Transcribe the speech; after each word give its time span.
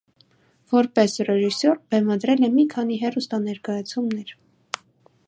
Որպես 0.71 1.17
ռեժիսոր, 1.27 1.77
բեմադրել 1.95 2.43
է 2.47 2.51
մի 2.55 2.67
քանի 2.73 2.97
հեռուստաներկայացումներ։ 3.03 4.37